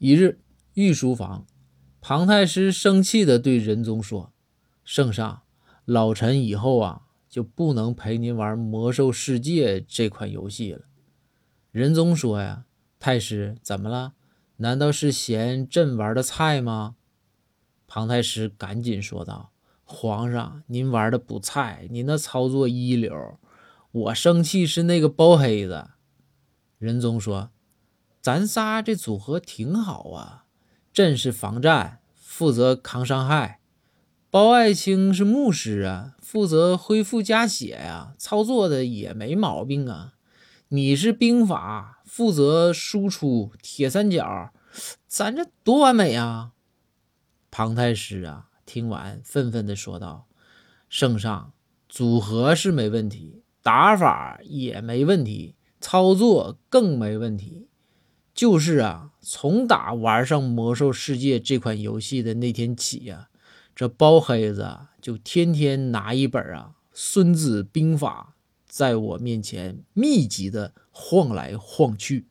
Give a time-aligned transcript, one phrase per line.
[0.00, 0.38] 一日，
[0.74, 1.44] 御书房，
[2.00, 4.32] 庞太师生气地对仁宗说
[4.84, 5.42] ：“圣上，
[5.84, 10.82] 老臣以后啊就不能陪您玩魔兽世界这款游戏了。”
[11.72, 12.66] 仁宗说：“呀，
[13.00, 14.12] 太师怎么了？
[14.58, 16.94] 难道是嫌朕玩的菜吗？”
[17.88, 19.50] 庞太师赶紧说道
[19.82, 23.40] ：“皇上，您玩的不菜，您那操作一流。
[23.90, 25.88] 我生气是那个包黑子。”
[26.78, 27.50] 仁宗说。
[28.20, 30.44] 咱仨这组合挺好啊，
[30.92, 33.60] 朕是防战，负责扛伤害；
[34.30, 40.14] 包爱卿是牧师啊，负责恢复加血呀，操作的也没毛病啊。
[40.70, 44.52] 你是兵法，负责输出铁三角，
[45.06, 46.52] 咱这多完美啊！
[47.50, 50.26] 庞太师啊，听完愤愤地说道
[50.90, 51.52] ：“圣上，
[51.88, 57.68] 组合是没问题，打法也没问题，操作更没问题。”
[58.38, 63.30] 就是啊，从打玩上魔兽世界这款游戏的那天起呀，
[63.74, 72.28] 这包黑子就天天拿一本啊《孙子兵法》在我面前密集的晃来晃去。